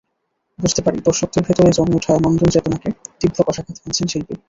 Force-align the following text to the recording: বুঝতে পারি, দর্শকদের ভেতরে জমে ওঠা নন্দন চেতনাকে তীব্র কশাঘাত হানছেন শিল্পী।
বুঝতে 0.59 0.81
পারি, 0.81 0.97
দর্শকদের 0.99 1.43
ভেতরে 1.47 1.69
জমে 1.77 1.95
ওঠা 1.97 2.13
নন্দন 2.23 2.49
চেতনাকে 2.53 2.89
তীব্র 3.19 3.37
কশাঘাত 3.47 3.77
হানছেন 3.81 4.07
শিল্পী। 4.11 4.33